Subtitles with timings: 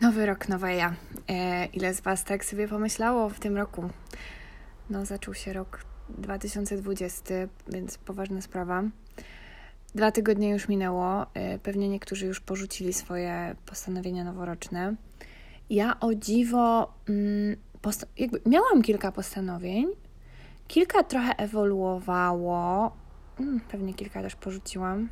[0.00, 0.94] Nowy rok, nowa ja.
[1.28, 3.90] E, ile z Was tak sobie pomyślało w tym roku?
[4.90, 7.34] No, zaczął się rok 2020,
[7.68, 8.82] więc poważna sprawa.
[9.94, 11.26] Dwa tygodnie już minęło.
[11.34, 14.94] E, pewnie niektórzy już porzucili swoje postanowienia noworoczne.
[15.70, 17.56] Ja o dziwo, mm,
[18.46, 19.86] miałam kilka postanowień.
[20.68, 22.92] Kilka trochę ewoluowało.
[23.40, 25.08] Mm, pewnie kilka też porzuciłam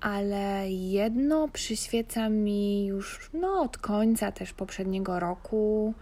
[0.00, 5.94] ale jedno przyświeca mi już no, od końca też poprzedniego roku.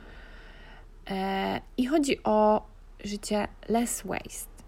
[1.10, 2.66] E, I chodzi o
[3.04, 4.59] życie less waste.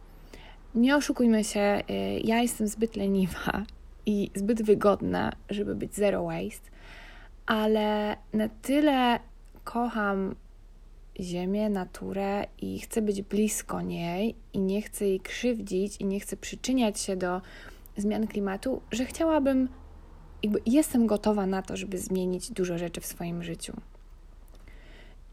[0.74, 1.82] Nie oszukujmy się, e,
[2.20, 3.64] ja jestem zbyt leniwa
[4.06, 6.70] i zbyt wygodna, żeby być zero waste,
[7.46, 9.20] ale na tyle
[9.64, 10.34] kocham
[11.20, 16.36] Ziemię, naturę i chcę być blisko niej i nie chcę jej krzywdzić i nie chcę
[16.36, 17.40] przyczyniać się do
[18.00, 19.68] zmian klimatu, że chciałabym,
[20.42, 23.72] jakby jestem gotowa na to, żeby zmienić dużo rzeczy w swoim życiu.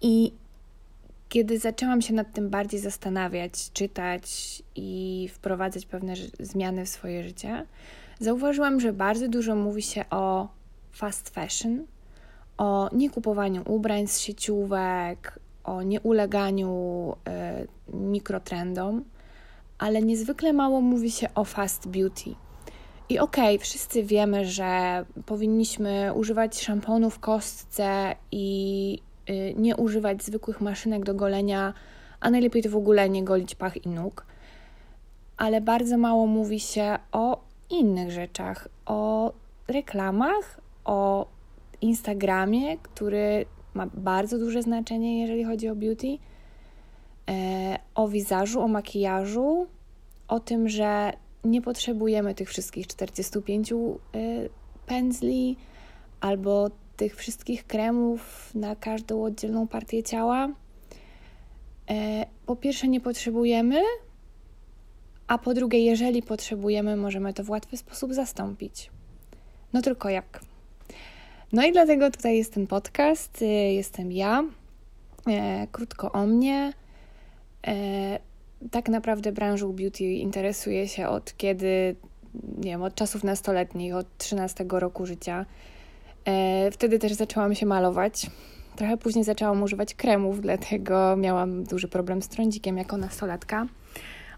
[0.02, 0.34] I
[1.30, 7.66] kiedy zaczęłam się nad tym bardziej zastanawiać, czytać i wprowadzać pewne zmiany w swoje życie,
[8.20, 10.48] zauważyłam, że bardzo dużo mówi się o
[10.92, 11.86] fast fashion,
[12.58, 17.16] o niekupowaniu ubrań z sieciówek, o nieuleganiu
[17.92, 19.04] y, mikrotrendom,
[19.78, 22.36] ale niezwykle mało mówi się o fast beauty.
[23.10, 29.00] I okej, okay, wszyscy wiemy, że powinniśmy używać szamponu w kostce i
[29.30, 31.74] y, nie używać zwykłych maszynek do golenia,
[32.20, 34.26] a najlepiej to w ogóle nie golić pach i nóg.
[35.38, 39.34] Ale bardzo mało mówi się o innych rzeczach, o
[39.68, 41.28] reklamach, o
[41.82, 46.18] Instagramie, który ma bardzo duże znaczenie, jeżeli chodzi o beauty,
[47.30, 49.68] e, o wizażu, o makijażu,
[50.28, 53.76] o tym, że nie potrzebujemy tych wszystkich 45 y,
[54.86, 55.58] pędzli
[56.22, 60.50] albo tych wszystkich kremów na każdą oddzielną partię ciała.
[61.90, 63.82] E, po pierwsze, nie potrzebujemy,
[65.28, 68.92] a po drugie, jeżeli potrzebujemy, możemy to w łatwy sposób zastąpić.
[69.74, 70.40] No tylko jak?
[71.52, 74.44] No i dlatego tutaj jest ten podcast, y, jestem ja.
[75.28, 76.74] E, krótko o mnie.
[78.72, 81.96] Tak naprawdę branżą beauty interesuję się od kiedy,
[82.58, 85.46] nie wiem, od czasów nastoletnich, od 13 roku życia.
[86.26, 88.28] E, wtedy też zaczęłam się malować.
[88.76, 93.68] Trochę później zaczęłam używać kremów, dlatego miałam duży problem z trądzikiem jako nastolatka.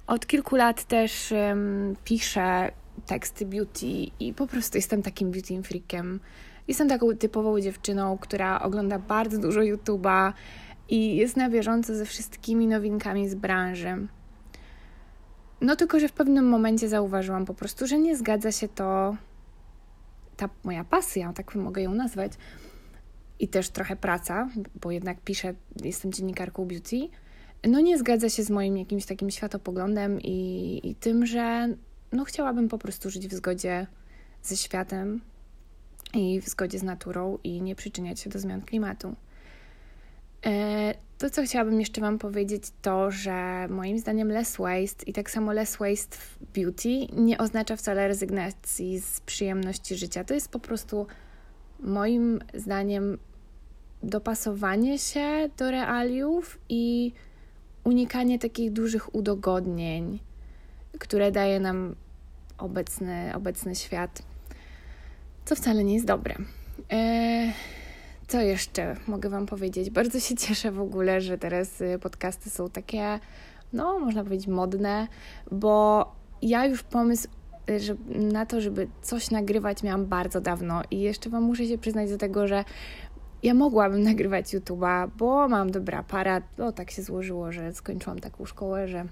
[0.08, 2.72] Od kilku lat też um, piszę
[3.06, 3.88] teksty beauty
[4.20, 6.20] i po prostu jestem takim beauty freakiem.
[6.68, 10.34] Jestem taką typową dziewczyną, która ogląda bardzo dużo YouTube'a,
[10.90, 14.08] i jest na bieżąco ze wszystkimi nowinkami z branży.
[15.62, 19.16] No tylko, że w pewnym momencie zauważyłam po prostu, że nie zgadza się to,
[20.38, 22.32] ta moja pasja, tak mogę ją nazwać,
[23.40, 24.50] i też trochę praca,
[24.82, 27.10] bo jednak piszę, jestem dziennikarką beauty,
[27.68, 31.76] no nie zgadza się z moim jakimś takim światopoglądem i, i tym, że
[32.12, 33.88] no chciałabym po prostu żyć w zgodzie
[34.44, 35.22] ze światem
[36.14, 39.16] i w zgodzie z naturą i nie przyczyniać się do zmian klimatu.
[40.46, 45.32] E, to, co chciałabym jeszcze Wam powiedzieć, to, że moim zdaniem less waste i tak
[45.32, 50.24] samo less waste w beauty nie oznacza wcale rezygnacji z przyjemności życia.
[50.24, 51.08] To jest po prostu
[51.80, 53.18] moim zdaniem
[54.04, 57.14] dopasowanie się do realiów i
[57.84, 60.20] unikanie takich dużych udogodnień,
[61.00, 61.96] które daje nam
[62.58, 64.22] obecny, obecny świat,
[65.46, 66.36] co wcale nie jest dobre.
[66.90, 67.54] Eee,
[68.30, 69.90] co jeszcze mogę Wam powiedzieć?
[69.90, 73.20] Bardzo się cieszę w ogóle, że teraz y, podcasty są takie,
[73.74, 75.08] no, można powiedzieć, modne,
[75.52, 76.06] bo
[76.42, 77.28] ja już pomysł
[77.70, 81.78] y, że, na to, żeby coś nagrywać, miałam bardzo dawno i jeszcze Wam muszę się
[81.78, 82.66] przyznać do tego, że
[83.44, 86.44] ja mogłabym nagrywać YouTube'a, bo mam dobry aparat.
[86.58, 89.06] No, tak się złożyło, że skończyłam taką szkołę, że,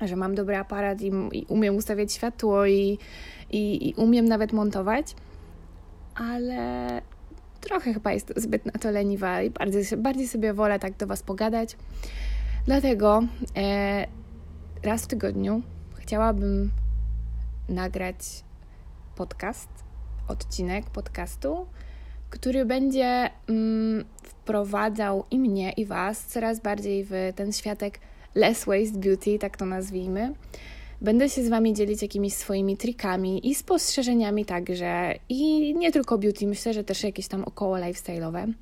[0.00, 2.98] że mam dobry aparat i, i umiem ustawiać światło i,
[3.50, 5.14] i, i umiem nawet montować.
[6.14, 7.02] Ale
[7.64, 11.22] trochę chyba jest zbyt na to leniwa i bardziej, bardziej sobie wolę tak do Was
[11.22, 11.76] pogadać.
[12.66, 13.22] Dlatego
[13.56, 14.06] e,
[14.82, 15.62] raz w tygodniu
[15.94, 16.70] chciałabym
[17.68, 18.44] nagrać
[19.16, 19.68] podcast,
[20.28, 21.66] odcinek podcastu,
[22.30, 28.00] który będzie mm, wprowadzał i mnie, i Was coraz bardziej w ten światek
[28.34, 30.34] less waste beauty, tak to nazwijmy.
[31.00, 35.14] Będę się z Wami dzielić jakimiś swoimi trikami i spostrzeżeniami także.
[35.28, 38.52] I nie tylko beauty, myślę, że też jakieś tam około lifestyle'owe.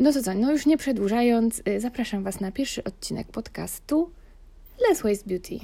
[0.00, 4.10] No to co, no już nie przedłużając, y, zapraszam Was na pierwszy odcinek podcastu
[4.78, 5.58] Let's Waste Beauty.